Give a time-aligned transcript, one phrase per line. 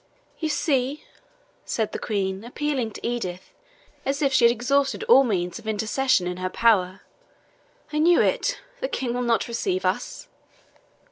[0.39, 1.03] "You see,"
[1.63, 3.53] said the Queen, appealing to Edith,
[4.03, 7.01] as if she had exhausted all means of intercession in her power;
[7.93, 10.27] "I knew it the King will not receive us."